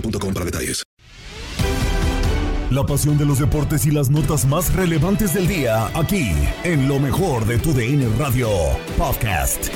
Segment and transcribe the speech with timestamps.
[0.00, 0.82] boostmobile.com para detalles.
[2.70, 6.32] La pasión de los deportes y las notas más relevantes del día, aquí,
[6.64, 8.48] en lo mejor de tu DN Radio
[8.98, 9.68] Podcast.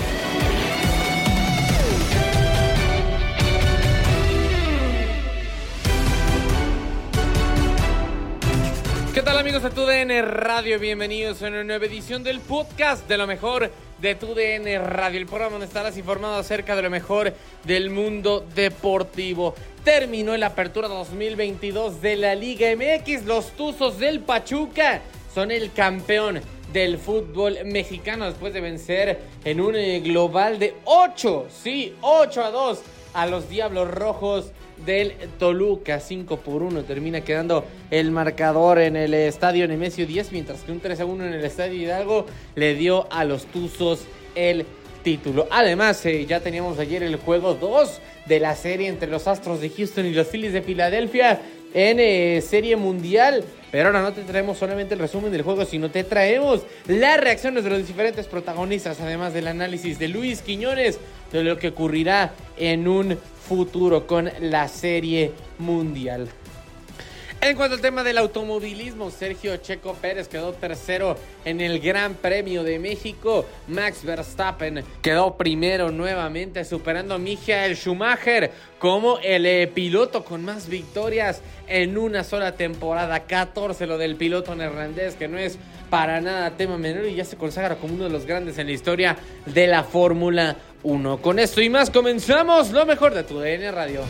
[9.14, 10.78] ¿Qué tal amigos de TUDN Radio?
[10.80, 13.70] Bienvenidos a una nueva edición del podcast de lo mejor
[14.00, 19.54] de TUDN Radio, el programa donde estarás informado acerca de lo mejor del mundo deportivo.
[19.84, 25.00] Terminó la apertura 2022 de la Liga MX, los Tuzos del Pachuca
[25.34, 26.40] son el campeón
[26.72, 32.50] del fútbol mexicano después de vencer en un eh, global de 8, sí, 8 a
[32.50, 32.82] 2
[33.14, 34.52] a los Diablos Rojos
[34.84, 35.98] del Toluca.
[35.98, 40.80] 5 por 1 termina quedando el marcador en el estadio Nemesio 10, mientras que un
[40.80, 44.04] 3 a 1 en el estadio Hidalgo le dio a los Tuzos
[44.34, 44.66] el
[45.02, 45.46] título.
[45.50, 49.70] Además, eh, ya teníamos ayer el juego 2 de la serie entre los Astros de
[49.70, 51.40] Houston y los Phillies de Filadelfia
[51.74, 53.44] en eh, Serie Mundial.
[53.70, 57.62] Pero ahora no te traemos solamente el resumen del juego, sino te traemos las reacciones
[57.64, 60.98] de los diferentes protagonistas, además del análisis de Luis Quiñones
[61.32, 63.16] de lo que ocurrirá en un
[63.48, 66.28] futuro con la Serie Mundial.
[67.42, 72.62] En cuanto al tema del automovilismo, Sergio Checo Pérez quedó tercero en el Gran Premio
[72.62, 73.46] de México.
[73.66, 80.68] Max Verstappen quedó primero nuevamente, superando a Michael Schumacher como el eh, piloto con más
[80.68, 83.20] victorias en una sola temporada.
[83.20, 85.58] 14 lo del piloto neerlandés, que no es
[85.88, 88.72] para nada tema menor y ya se consagra como uno de los grandes en la
[88.72, 91.22] historia de la Fórmula 1.
[91.22, 94.02] Con esto y más comenzamos lo mejor de tu DN Radio.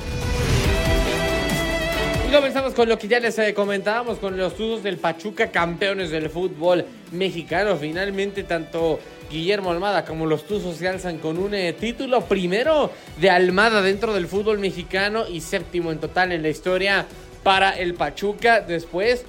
[2.31, 6.11] Y comenzamos con lo que ya les eh, comentábamos, con los Tuzos del Pachuca, campeones
[6.11, 7.77] del fútbol mexicano.
[7.77, 13.31] Finalmente, tanto Guillermo Almada como los Tuzos se alzan con un eh, título primero de
[13.31, 17.05] Almada dentro del fútbol mexicano y séptimo en total en la historia
[17.43, 18.61] para el Pachuca.
[18.61, 19.25] Después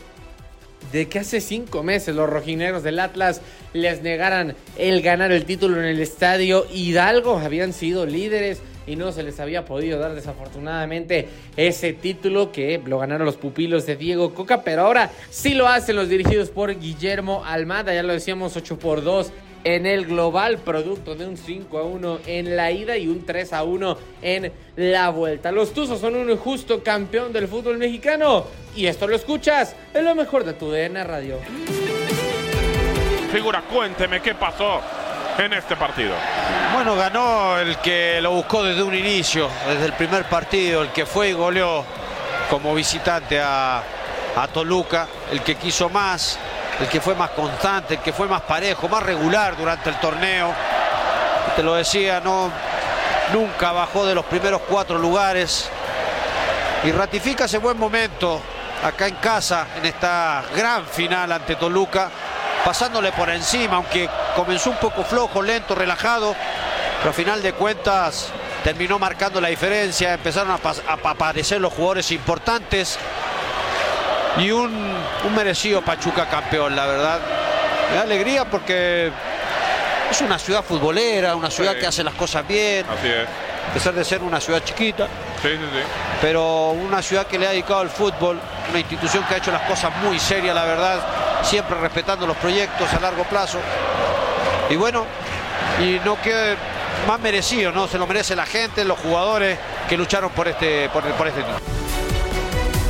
[0.92, 3.42] de que hace cinco meses los rojinegros del Atlas
[3.74, 7.40] les negaran el ganar el título en el estadio Hidalgo.
[7.40, 11.28] Habían sido líderes y no se les había podido dar desafortunadamente
[11.58, 15.96] ese título que lo ganaron los pupilos de Diego Coca, pero ahora sí lo hacen
[15.96, 19.32] los dirigidos por Guillermo Almada, ya lo decíamos 8 por 2
[19.64, 23.54] en el global, producto de un 5 a 1 en la ida y un 3
[23.54, 25.52] a 1 en la vuelta.
[25.52, 28.46] Los Tuzos son un justo campeón del fútbol mexicano
[28.76, 31.38] y esto lo escuchas en lo mejor de tu DN Radio.
[33.32, 34.82] Figura, cuénteme qué pasó
[35.46, 36.14] en este partido.
[36.74, 41.06] Bueno, ganó el que lo buscó desde un inicio, desde el primer partido, el que
[41.06, 41.84] fue y goleó
[42.50, 43.78] como visitante a,
[44.36, 46.38] a Toluca, el que quiso más,
[46.80, 50.54] el que fue más constante, el que fue más parejo, más regular durante el torneo.
[51.56, 52.52] Te lo decía, no,
[53.34, 55.70] nunca bajó de los primeros cuatro lugares
[56.84, 58.42] y ratifica ese buen momento
[58.84, 62.10] acá en casa en esta gran final ante Toluca,
[62.66, 66.36] pasándole por encima, aunque comenzó un poco flojo, lento, relajado,
[67.00, 68.30] pero a final de cuentas
[68.64, 72.98] terminó marcando la diferencia, empezaron a, a aparecer los jugadores importantes
[74.38, 74.96] y un,
[75.26, 77.20] un merecido Pachuca campeón, la verdad.
[77.90, 79.12] Me da alegría porque
[80.10, 82.86] es una ciudad futbolera, una ciudad que hace las cosas bien.
[82.90, 83.28] Así es.
[83.70, 85.08] A pesar de ser una ciudad chiquita.
[85.42, 85.82] Sí, sí, sí.
[86.22, 88.40] Pero una ciudad que le ha dedicado al fútbol,
[88.70, 91.00] una institución que ha hecho las cosas muy serias, la verdad,
[91.44, 93.60] siempre respetando los proyectos a largo plazo.
[94.72, 95.06] Y bueno,
[95.82, 96.56] y no quede
[97.06, 97.90] más merecido, ¿no?
[97.90, 99.60] Se lo merece la gente, los jugadores
[99.90, 101.42] que lucharon por este, por, este.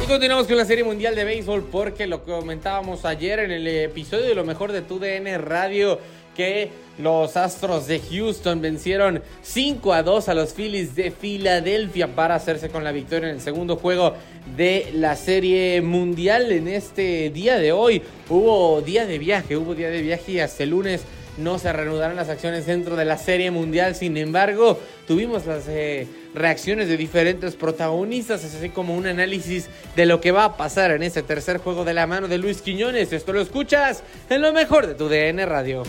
[0.03, 4.27] Y continuamos con la Serie Mundial de Béisbol porque lo comentábamos ayer en el episodio
[4.27, 5.99] de lo mejor de tu DN Radio
[6.37, 6.69] que
[6.99, 12.69] los Astros de Houston vencieron 5 a 2 a los Phillies de Filadelfia para hacerse
[12.69, 14.13] con la victoria en el segundo juego
[14.55, 16.51] de la Serie Mundial.
[16.51, 20.61] En este día de hoy hubo día de viaje, hubo día de viaje y hasta
[20.61, 21.03] el lunes
[21.41, 23.95] no se reanudarán las acciones dentro de la Serie Mundial.
[23.95, 30.21] Sin embargo, tuvimos las eh, reacciones de diferentes protagonistas, así como un análisis de lo
[30.21, 33.11] que va a pasar en este tercer juego de la mano de Luis Quiñones.
[33.11, 35.83] Esto lo escuchas en lo mejor de tu DN Radio.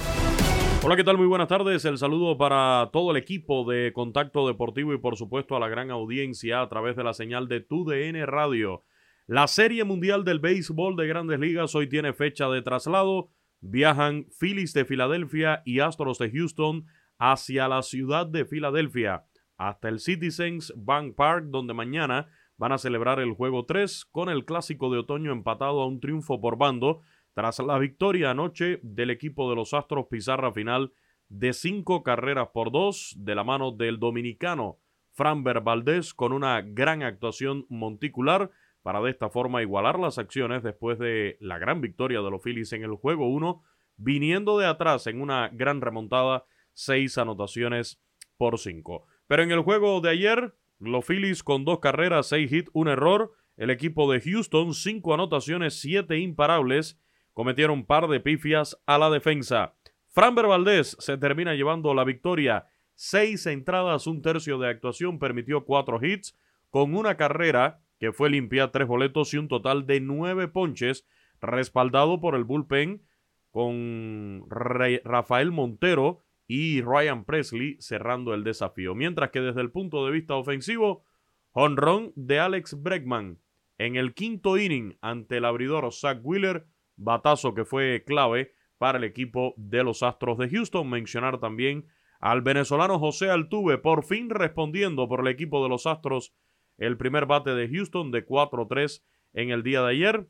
[0.84, 1.16] Hola, ¿qué tal?
[1.16, 1.84] Muy buenas tardes.
[1.84, 5.92] El saludo para todo el equipo de Contacto Deportivo y por supuesto a la gran
[5.92, 8.82] audiencia a través de la señal de TUDN Radio.
[9.28, 13.30] La Serie Mundial del Béisbol de Grandes Ligas hoy tiene fecha de traslado.
[13.62, 16.84] Viajan Phillies de Filadelfia y Astros de Houston
[17.16, 19.24] hacia la ciudad de Filadelfia,
[19.56, 22.26] hasta el Citizens Bank Park, donde mañana
[22.56, 26.40] van a celebrar el juego 3 con el clásico de otoño empatado a un triunfo
[26.40, 27.02] por bando
[27.34, 30.92] tras la victoria anoche del equipo de los Astros pizarra final
[31.28, 34.78] de cinco carreras por dos de la mano del dominicano
[35.12, 38.50] Franber Valdés con una gran actuación monticular
[38.82, 42.72] para de esta forma igualar las acciones después de la gran victoria de los Phillies
[42.72, 43.62] en el juego 1,
[43.96, 48.02] viniendo de atrás en una gran remontada, seis anotaciones
[48.36, 49.06] por cinco.
[49.26, 53.32] Pero en el juego de ayer, los Phillies con dos carreras, seis hits, un error,
[53.56, 57.00] el equipo de Houston, cinco anotaciones, siete imparables,
[57.32, 59.74] cometieron un par de pifias a la defensa.
[60.08, 62.66] Franber Valdés se termina llevando la victoria.
[62.94, 66.38] Seis entradas, un tercio de actuación, permitió cuatro hits,
[66.68, 71.06] con una carrera que fue limpia, tres boletos y un total de nueve ponches,
[71.40, 73.06] respaldado por el bullpen
[73.52, 76.18] con Rafael Montero
[76.48, 78.96] y Ryan Presley cerrando el desafío.
[78.96, 81.04] Mientras que desde el punto de vista ofensivo,
[81.52, 83.38] honrón de Alex Bregman
[83.78, 86.66] en el quinto inning ante el abridor Zach Wheeler
[86.96, 90.90] batazo que fue clave para el equipo de los Astros de Houston.
[90.90, 91.86] Mencionar también
[92.18, 96.34] al venezolano José Altuve, por fin respondiendo por el equipo de los Astros
[96.78, 99.02] el primer bate de Houston de 4-3
[99.34, 100.28] en el día de ayer,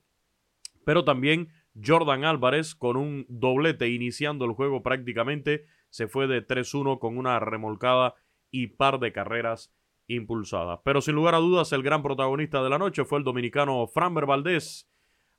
[0.85, 1.49] pero también
[1.83, 7.39] Jordan Álvarez con un doblete iniciando el juego prácticamente se fue de 3-1 con una
[7.41, 8.15] remolcada
[8.51, 9.73] y par de carreras
[10.07, 10.81] impulsadas.
[10.85, 14.27] Pero sin lugar a dudas el gran protagonista de la noche fue el dominicano Framber
[14.27, 14.89] Valdés,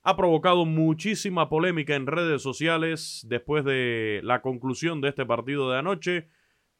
[0.06, 5.78] ha provocado muchísima polémica en redes sociales después de la conclusión de este partido de
[5.78, 6.28] anoche,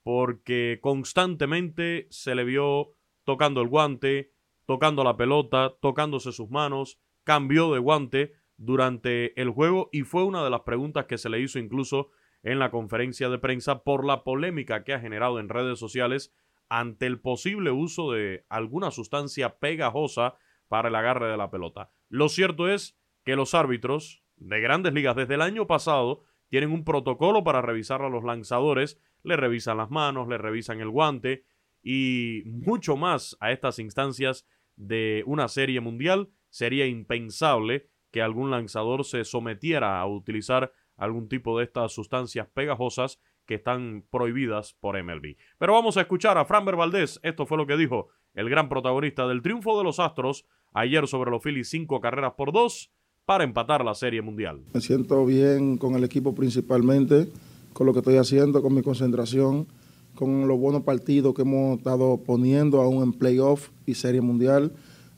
[0.03, 2.91] porque constantemente se le vio
[3.25, 4.33] tocando el guante,
[4.67, 10.45] tocando la pelota, tocándose sus manos, cambió de guante durante el juego y fue una
[10.45, 12.11] de las preguntas que se le hizo incluso
[12.43, 16.33] en la conferencia de prensa por la polémica que ha generado en redes sociales
[16.69, 20.37] ante el posible uso de alguna sustancia pegajosa
[20.69, 21.91] para el agarre de la pelota.
[22.09, 26.85] Lo cierto es que los árbitros de grandes ligas desde el año pasado tienen un
[26.85, 31.45] protocolo para revisar a los lanzadores, le revisan las manos, le revisan el guante
[31.85, 36.31] y mucho más a estas instancias de una serie mundial.
[36.49, 43.21] Sería impensable que algún lanzador se sometiera a utilizar algún tipo de estas sustancias pegajosas
[43.45, 45.37] que están prohibidas por MLB.
[45.59, 47.21] Pero vamos a escuchar a Framber Valdés.
[47.23, 51.31] Esto fue lo que dijo el gran protagonista del triunfo de los Astros ayer sobre
[51.31, 52.91] los Phillies cinco carreras por dos
[53.27, 54.63] para empatar la Serie Mundial.
[54.73, 57.29] Me siento bien con el equipo principalmente,
[57.73, 59.67] con lo que estoy haciendo, con mi concentración,
[60.15, 64.73] con los buenos partidos que hemos estado poniendo aún en playoff y Serie Mundial.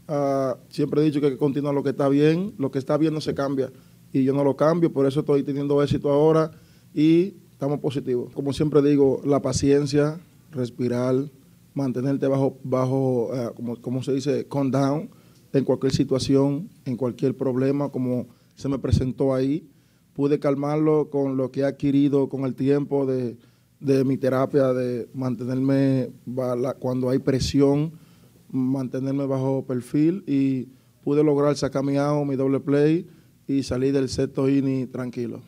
[0.08, 2.96] Uh, siempre he dicho que hay que continuar lo que está bien, lo que está
[2.96, 3.70] bien no se cambia
[4.12, 6.52] y yo no lo cambio, por eso estoy teniendo éxito ahora
[6.94, 8.32] y estamos positivos.
[8.32, 10.18] Como siempre digo, la paciencia,
[10.52, 11.14] respirar,
[11.74, 15.10] mantenerte bajo, bajo uh, como, como se dice, calm down
[15.52, 19.68] en cualquier situación, en cualquier problema, como se me presentó ahí.
[20.14, 23.36] Pude calmarlo con lo que he adquirido con el tiempo de,
[23.80, 26.10] de mi terapia, de mantenerme
[26.78, 27.92] cuando hay presión,
[28.50, 30.68] mantenerme bajo perfil y
[31.04, 33.06] pude lograr sacar mi out, mi doble play
[33.46, 35.42] y salir del sexto inning tranquilo.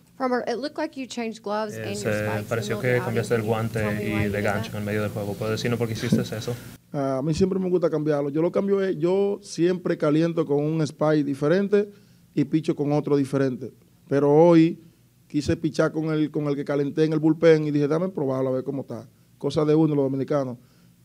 [1.95, 5.35] Se pareció que cambiaste el guante y de gancho en el medio del juego.
[5.35, 6.55] ¿Puedes decirnos por qué hiciste eso?
[6.93, 8.31] a mí siempre me gusta cambiarlo.
[8.31, 11.89] Yo lo cambio, eh, yo siempre caliento con un spy diferente
[12.35, 13.73] y picho con otro diferente.
[14.09, 14.81] Pero hoy
[15.29, 18.51] quise pichar con el, con el que calenté en el bullpen y dije, dame probarlo
[18.51, 19.09] a ver cómo está.
[19.37, 20.59] Cosa de uno, los dominicanos.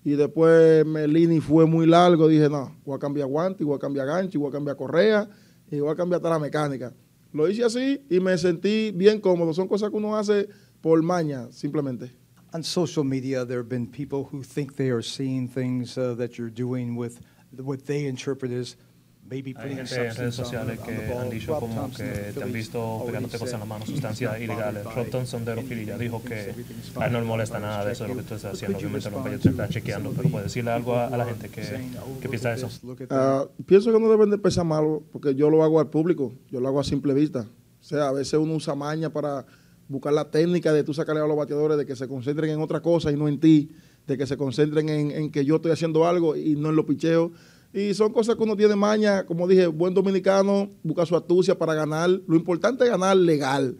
[0.04, 4.08] Y después Melini fue muy largo, dije, no, voy a cambiar guante, voy a cambiar
[4.08, 5.30] gancho, voy a cambiar correa
[5.70, 6.94] y voy a cambiar hasta la mecánica.
[7.32, 9.54] Lo hice así y me sentí bien cómodo.
[9.54, 10.50] Son cosas que uno hace
[10.82, 12.12] por maña, simplemente.
[12.54, 16.38] On social media, there have been people who think they are seeing things uh, that
[16.38, 17.20] you're doing with
[17.58, 18.76] what they interpret as
[19.30, 23.56] Hay gente en redes sociales que han dicho como que te han visto pegándote cosas
[23.56, 24.84] en la mano, sustancias ilegales.
[24.84, 26.54] Rob Thompson de los Phillies ya dijo que
[27.00, 28.78] a él no le molesta nada de eso de lo que tú estás haciendo.
[28.78, 31.64] Obviamente no vaya a estar chequeando, pero puede decirle algo a, la gente que,
[32.22, 32.70] que piensa eso.
[32.84, 36.60] Uh, pienso que no deben de pensar malo, porque yo lo hago al público, yo
[36.60, 37.48] lo hago a simple vista.
[37.82, 39.46] O sea, a veces uno usa maña para
[39.88, 42.82] buscar la técnica de tú sacarle a los bateadores de que se concentren en otra
[42.82, 43.72] cosa y no en ti,
[44.06, 46.86] de que se concentren en, en que yo estoy haciendo algo y no en los
[46.86, 47.32] picheos
[47.74, 51.74] y son cosas que uno tiene maña, como dije, buen dominicano, busca su astucia para
[51.74, 52.08] ganar.
[52.28, 53.76] Lo importante es ganar legal.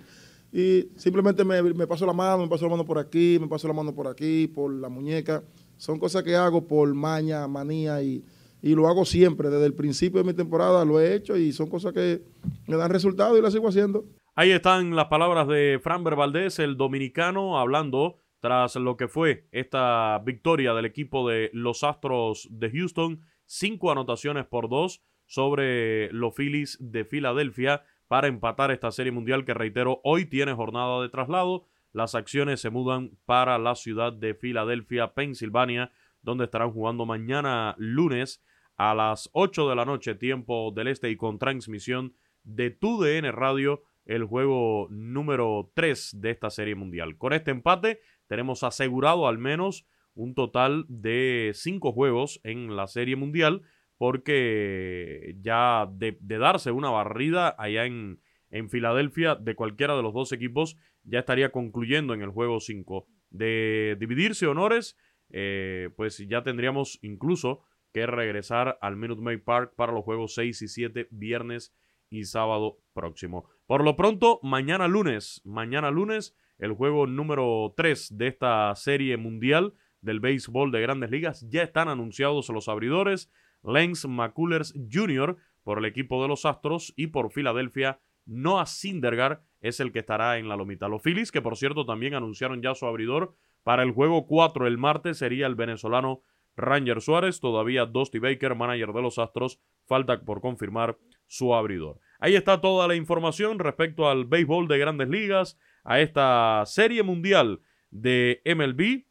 [0.52, 3.74] Y simplemente me, paso la mano, me paso la mano por aquí, me paso la
[3.74, 5.44] mano por aquí, por la muñeca.
[5.78, 8.24] Son cosas que hago por maña, manía y,
[8.64, 9.50] y lo hago siempre.
[9.50, 12.24] Desde el principio de mi temporada lo he hecho y son cosas que
[12.66, 14.06] me dan resultado y las sigo haciendo.
[14.34, 20.20] Ahí están las palabras de Fran Valdés, el dominicano, hablando tras lo que fue esta
[20.26, 23.22] victoria del equipo de los Astros de Houston
[23.54, 29.54] cinco anotaciones por dos sobre los Phillies de Filadelfia para empatar esta serie mundial que
[29.54, 31.66] reitero hoy tiene jornada de traslado.
[31.92, 35.92] Las acciones se mudan para la ciudad de Filadelfia, Pensilvania,
[36.24, 38.44] donde estarán jugando mañana lunes
[38.76, 43.84] a las 8 de la noche, tiempo del este y con transmisión de TUDN Radio,
[44.06, 47.18] el juego número 3 de esta serie mundial.
[47.18, 53.16] Con este empate tenemos asegurado al menos un total de cinco juegos en la Serie
[53.16, 53.62] Mundial,
[53.98, 60.32] porque ya de, darse una barrida allá en, en, Filadelfia de cualquiera de los dos
[60.32, 63.08] equipos, ya estaría concluyendo en el juego 5.
[63.30, 64.98] De dividirse honores,
[65.30, 70.62] eh, pues ya tendríamos incluso que regresar al Minute Maid Park para los juegos 6
[70.62, 71.74] y 7, viernes
[72.10, 73.50] y sábado próximo.
[73.66, 79.74] Por lo pronto, mañana lunes, mañana lunes, el juego número 3 de esta serie mundial
[80.04, 81.46] del béisbol de grandes ligas.
[81.50, 83.32] Ya están anunciados los abridores.
[83.64, 85.38] Lance McCullers Jr.
[85.64, 88.00] por el equipo de los Astros y por Filadelfia.
[88.26, 90.88] Noah Syndergaard es el que estará en la lomita.
[90.88, 94.78] Los Phillies, que por cierto también anunciaron ya su abridor para el juego 4 el
[94.78, 96.22] martes, sería el venezolano
[96.56, 97.40] Ranger Suárez.
[97.40, 102.00] Todavía Dusty Baker, manager de los Astros, falta por confirmar su abridor.
[102.20, 107.62] Ahí está toda la información respecto al béisbol de grandes ligas, a esta serie mundial
[107.90, 109.06] de MLB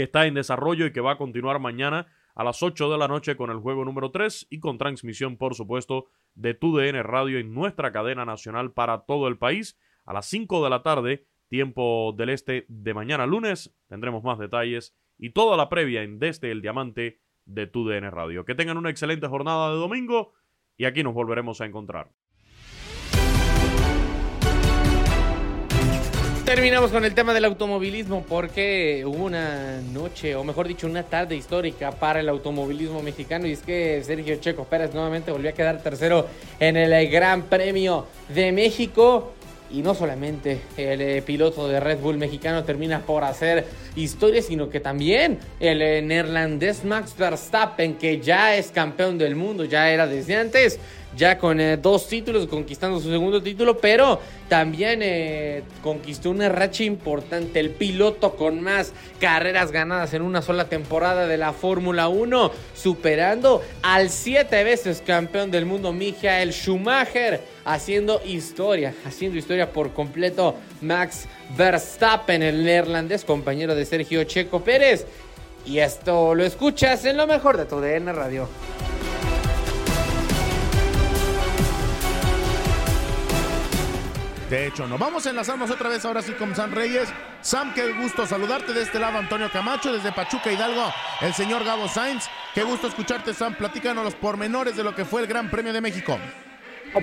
[0.00, 3.06] que está en desarrollo y que va a continuar mañana a las 8 de la
[3.06, 7.52] noche con el juego número 3 y con transmisión, por supuesto, de TUDN Radio en
[7.52, 9.78] nuestra cadena nacional para todo el país.
[10.06, 14.96] A las 5 de la tarde, tiempo del este de mañana lunes, tendremos más detalles
[15.18, 18.46] y toda la previa en Desde el Diamante de TUDN Radio.
[18.46, 20.32] Que tengan una excelente jornada de domingo
[20.78, 22.10] y aquí nos volveremos a encontrar.
[26.50, 31.36] Terminamos con el tema del automovilismo porque hubo una noche, o mejor dicho, una tarde
[31.36, 35.80] histórica para el automovilismo mexicano y es que Sergio Checo Pérez nuevamente volvió a quedar
[35.80, 36.26] tercero
[36.58, 39.32] en el Gran Premio de México.
[39.70, 44.68] Y no solamente el eh, piloto de Red Bull mexicano termina por hacer historia, sino
[44.68, 50.08] que también el eh, neerlandés Max Verstappen, que ya es campeón del mundo, ya era
[50.08, 50.80] desde antes,
[51.16, 56.84] ya con eh, dos títulos, conquistando su segundo título, pero también eh, conquistó una racha
[56.84, 62.52] importante, el piloto con más carreras ganadas en una sola temporada de la Fórmula 1,
[62.74, 70.56] superando al siete veces campeón del mundo Michael Schumacher, haciendo historia, haciendo historia por completo
[70.80, 71.26] Max
[71.56, 75.06] Verstappen, el neerlandés, compañero de Sergio Checo Pérez.
[75.66, 78.48] Y esto lo escuchas en lo mejor de tu DN Radio.
[84.50, 87.08] De hecho, nos vamos a enlazarnos otra vez ahora sí con Sam Reyes.
[87.40, 91.86] Sam, qué gusto saludarte de este lado, Antonio Camacho, desde Pachuca Hidalgo, el señor Gabo
[91.86, 92.28] Sainz.
[92.52, 93.54] Qué gusto escucharte, Sam.
[93.54, 96.18] Platícanos los pormenores de lo que fue el Gran Premio de México.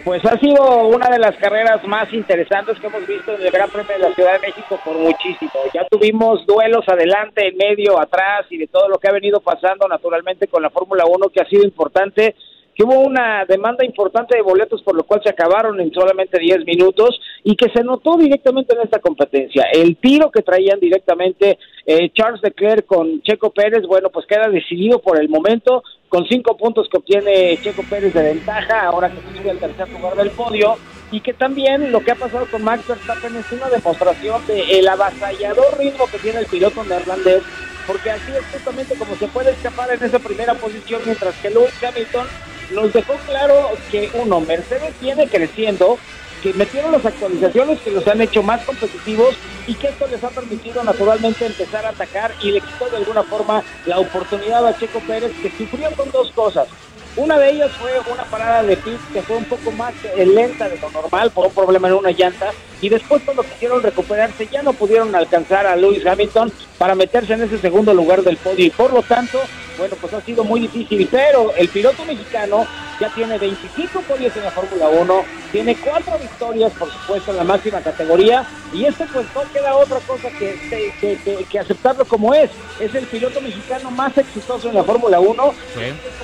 [0.04, 3.70] Pues ha sido una de las carreras más interesantes que hemos visto en el Gran
[3.70, 5.54] Premio de la Ciudad de México por muchísimo.
[5.74, 9.88] Ya tuvimos duelos adelante, en medio, atrás y de todo lo que ha venido pasando
[9.88, 12.36] naturalmente con la Fórmula 1 que ha sido importante
[12.78, 16.64] que hubo una demanda importante de boletos por lo cual se acabaron en solamente 10
[16.66, 19.64] minutos y que se notó directamente en esta competencia.
[19.74, 25.00] El tiro que traían directamente eh, Charles Leclerc con Checo Pérez, bueno, pues queda decidido
[25.00, 29.38] por el momento con cinco puntos que obtiene Checo Pérez de ventaja, ahora que se
[29.38, 30.78] sube al tercer lugar del podio,
[31.12, 34.88] y que también lo que ha pasado con Max Verstappen es una demostración del el
[34.88, 37.44] avasallador ritmo que tiene el piloto neerlandés,
[37.86, 41.84] porque así es justamente como se puede escapar en esa primera posición, mientras que Lewis
[41.84, 42.28] Hamilton
[42.74, 45.98] nos dejó claro que uno, Mercedes viene creciendo,
[46.42, 50.30] que metieron las actualizaciones que los han hecho más competitivos y que esto les ha
[50.30, 55.02] permitido naturalmente empezar a atacar y le quitó de alguna forma la oportunidad a Checo
[55.02, 56.68] Pérez que sufrió con dos cosas.
[57.16, 60.78] Una de ellas fue una parada de pit que fue un poco más lenta de
[60.78, 64.74] lo normal por un problema en una llanta y después cuando quisieron recuperarse ya no
[64.74, 68.94] pudieron alcanzar a Lewis Hamilton para meterse en ese segundo lugar del podio y por
[68.94, 69.40] lo tanto,
[69.78, 72.68] bueno, pues ha sido muy difícil, pero el piloto mexicano
[73.00, 77.44] ya tiene 25 podios en la Fórmula 1, tiene cuatro victorias, por supuesto, en la
[77.44, 80.58] máxima categoría, y esto pues no queda otra cosa que,
[81.00, 82.50] que, que, aceptarlo como es.
[82.80, 85.54] Es el piloto mexicano más exitoso en la Fórmula 1,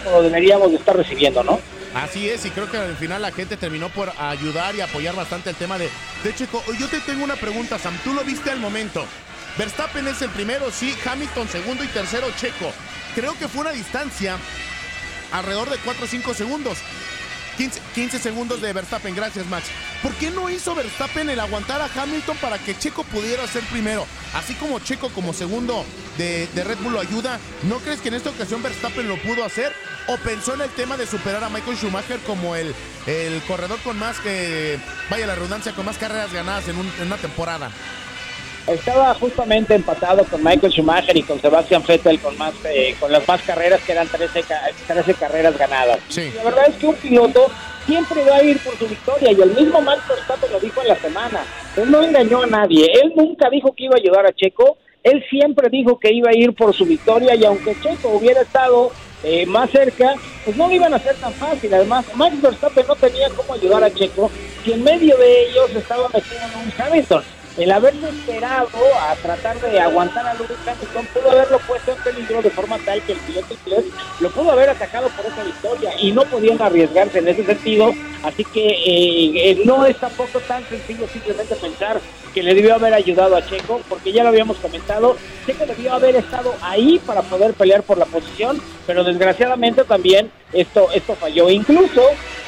[0.04, 1.60] como lo deberíamos de estar recibiendo, ¿no?
[1.96, 5.52] Así es, y creo que al final la gente terminó por ayudar y apoyar bastante
[5.52, 5.90] el tema de,
[6.24, 6.64] de Checo.
[6.80, 9.06] Yo te tengo una pregunta, Sam, tú lo viste al momento.
[9.58, 12.72] Verstappen es el primero, sí, Hamilton segundo y tercero Checo.
[13.14, 14.38] Creo que fue una distancia
[15.32, 16.80] alrededor de 4 o 5 segundos.
[17.94, 19.68] 15, segundos de Verstappen, gracias Max.
[20.04, 24.06] ¿Por qué no hizo Verstappen el aguantar a Hamilton para que Checo pudiera ser primero?
[24.34, 25.86] Así como Checo como segundo
[26.18, 29.72] de, Red Bull lo ayuda, ¿no crees que en esta ocasión Verstappen lo pudo hacer?
[30.08, 32.76] ¿O pensó en el tema de superar a Michael Schumacher como el,
[33.08, 34.78] el corredor con más que,
[35.10, 37.72] vaya la redundancia, con más carreras ganadas en, en una temporada?
[38.68, 43.28] Estaba justamente empatado con Michael Schumacher y con Sebastian Vettel con más eh, con las
[43.28, 44.44] más carreras que eran 13,
[44.88, 46.00] 13 carreras ganadas.
[46.36, 47.52] La verdad es que un piloto
[47.86, 49.32] siempre va a ir por su victoria.
[49.32, 51.46] Y el mismo Max Verstappen lo dijo en la semana.
[51.76, 55.24] Él no engañó a nadie, él nunca dijo que iba a ayudar a Checo, él
[55.30, 57.36] siempre dijo que iba a ir por su victoria.
[57.36, 58.92] Y aunque Checo hubiera estado
[59.24, 61.74] eh, más cerca, pues no iban a ser tan fácil.
[61.74, 64.30] Además, Max Verstappen no tenía cómo ayudar a Checo
[64.64, 67.24] si en medio de ellos estaba metiendo un Hamilton
[67.58, 72.42] el haberse esperado a tratar de aguantar a Lewis Hamilton pudo haberlo puesto en peligro
[72.42, 73.86] de forma tal que el piloto inglés
[74.20, 78.44] lo pudo haber atacado por esa victoria y no podían arriesgarse en ese sentido, así
[78.44, 82.02] que eh, eh, no es tampoco tan sencillo simplemente pensar
[82.34, 86.16] que le debió haber ayudado a Checo, porque ya lo habíamos comentado, Checo debió haber
[86.16, 91.50] estado ahí para poder pelear por la posición, pero desgraciadamente también esto, esto falló.
[91.50, 92.02] Incluso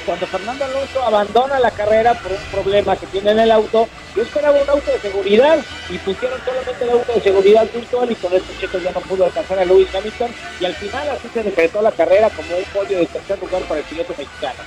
[0.05, 4.21] cuando Fernando Alonso abandona la carrera por un problema que tiene en el auto, yo
[4.21, 5.57] esperaba un auto de seguridad
[5.89, 9.25] y pusieron solamente el auto de seguridad virtual y con esto Checo ya no pudo
[9.25, 12.99] alcanzar a Lewis Hamilton y al final así se decretó la carrera como un podio
[12.99, 14.59] de tercer lugar para el piloto mexicano.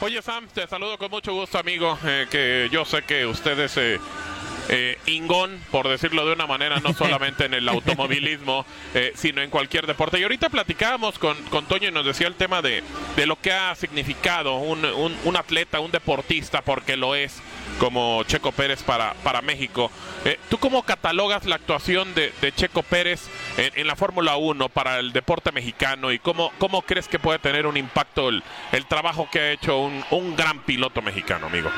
[0.00, 3.98] Oye Sam, te saludo con mucho gusto amigo, eh, que yo sé que ustedes eh,
[4.68, 9.50] eh, ingón, por decirlo de una manera, no solamente en el automovilismo, eh, sino en
[9.50, 10.18] cualquier deporte.
[10.18, 12.82] Y ahorita platicábamos con, con Toño y nos decía el tema de,
[13.16, 17.42] de lo que ha significado un, un, atleta, un deportista, porque lo es,
[17.78, 19.90] como Checo Pérez para, para México.
[20.24, 24.98] Eh, ¿Tú cómo catalogas la actuación de, de Checo Pérez en, la Fórmula 1 para
[24.98, 29.28] el deporte mexicano y cómo, cómo crees que puede tener un impacto el, el trabajo
[29.30, 31.70] que ha hecho un, un gran piloto mexicano, amigo?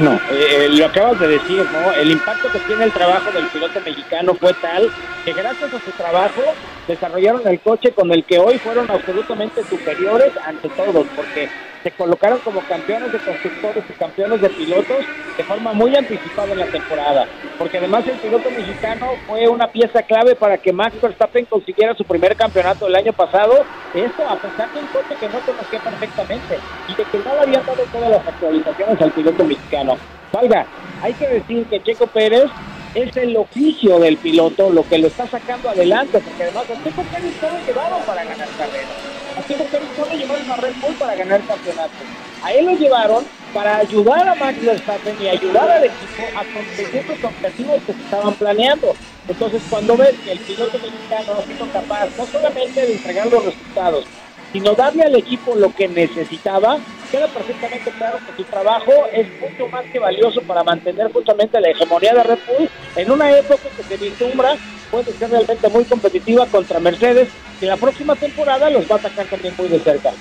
[0.00, 1.92] No, eh, lo acabas de decir, ¿no?
[1.92, 4.90] El impacto que tiene el trabajo del piloto mexicano fue tal
[5.24, 6.42] que gracias a su trabajo
[6.88, 11.48] desarrollaron el coche con el que hoy fueron absolutamente superiores ante todos, porque
[11.82, 16.58] se colocaron como campeones de constructores y campeones de pilotos de forma muy anticipada en
[16.58, 17.26] la temporada,
[17.58, 22.04] porque además el piloto mexicano fue una pieza clave para que Max Verstappen consiguiera su
[22.04, 26.58] primer campeonato el año pasado, esto a pesar de un coche que no conocía perfectamente
[26.88, 29.96] y de que no le habían dado todas las actualizaciones al piloto mexicano.
[30.32, 30.66] Valga,
[31.02, 32.50] hay que decir que Checo Pérez
[32.96, 37.02] es el oficio del piloto lo que lo está sacando adelante, porque además a Checo
[37.02, 40.94] Pérez todo llevaron para ganar carreras a Checo Pérez no le llevaron a Red Bull
[40.94, 41.92] para ganar campeonato.
[42.42, 47.06] A él lo llevaron para ayudar a Max Verstappen y ayudar al equipo a conseguir
[47.06, 48.94] los objetivos que se estaban planeando.
[49.28, 53.44] Entonces, cuando ves que el piloto mexicano ha sido capaz no solamente de entregar los
[53.44, 54.04] resultados,
[54.52, 56.78] sino darle al equipo lo que necesitaba,
[57.10, 61.68] queda perfectamente claro que su trabajo es mucho más que valioso para mantener justamente la
[61.68, 64.56] hegemonía de Red Bull en una época que se vislumbra
[64.90, 67.28] puede ser realmente muy competitiva contra Mercedes,
[67.60, 70.12] que la próxima temporada los va a atacar también muy de cerca.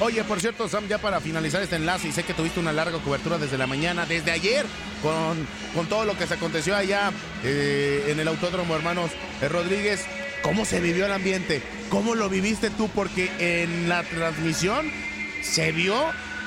[0.00, 2.98] Oye, por cierto, Sam, ya para finalizar este enlace, y sé que tuviste una larga
[2.98, 4.66] cobertura desde la mañana, desde ayer,
[5.00, 7.12] con, con todo lo que se aconteció allá
[7.44, 10.04] eh, en el Autódromo Hermanos eh, Rodríguez.
[10.42, 11.62] ¿Cómo se vivió el ambiente?
[11.88, 12.88] ¿Cómo lo viviste tú?
[12.88, 14.90] Porque en la transmisión
[15.40, 15.94] se vio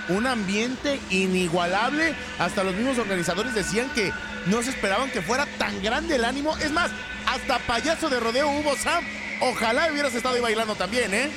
[0.10, 2.14] un ambiente inigualable.
[2.40, 4.12] Hasta los mismos organizadores decían que
[4.46, 6.58] no se esperaban que fuera tan grande el ánimo.
[6.58, 6.92] Es más,
[7.28, 9.04] hasta payaso de rodeo hubo, Sam.
[9.42, 11.30] Ojalá hubieras estado ahí bailando también, ¿eh?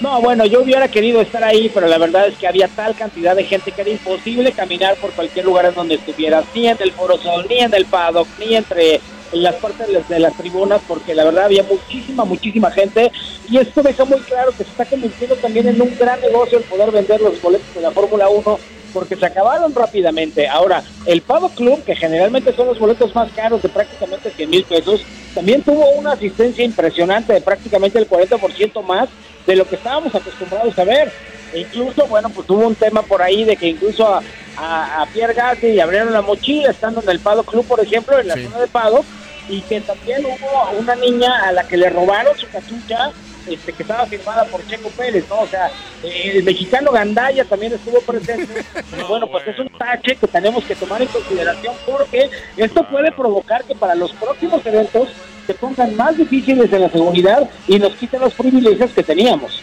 [0.00, 3.36] No, bueno, yo hubiera querido estar ahí, pero la verdad es que había tal cantidad
[3.36, 6.92] de gente que era imposible caminar por cualquier lugar en donde estuvieras, ni en el
[6.92, 9.00] Foro Sol, ni en el paddock, ni entre
[9.32, 13.12] las partes de las, tribunas, porque la verdad había muchísima, muchísima gente,
[13.48, 16.64] y esto deja muy claro que se está convirtiendo también en un gran negocio el
[16.64, 18.58] poder vender los boletos de la Fórmula 1,
[18.94, 20.48] porque se acabaron rápidamente.
[20.48, 24.64] Ahora, el Pavo Club, que generalmente son los boletos más caros de prácticamente 100 mil
[24.64, 25.02] pesos,
[25.34, 29.08] también tuvo una asistencia impresionante de prácticamente el 40% más
[29.46, 31.12] de lo que estábamos acostumbrados a ver.
[31.52, 34.22] E incluso, bueno, pues hubo un tema por ahí de que incluso a,
[34.56, 38.28] a, a Pierre Gasly abrieron la mochila estando en el Pado Club, por ejemplo, en
[38.28, 39.04] la zona de Pado,
[39.48, 43.10] y que también hubo una niña a la que le robaron su cachucha
[43.48, 45.40] este, que estaba firmada por Checo Pérez, ¿no?
[45.40, 45.70] O sea,
[46.02, 48.64] eh, el mexicano Gandaya también estuvo presente.
[49.08, 53.62] Bueno, pues es un tache que tenemos que tomar en consideración porque esto puede provocar
[53.64, 55.08] que para los próximos eventos
[55.46, 59.62] se pongan más difíciles en la seguridad y nos quiten los privilegios que teníamos.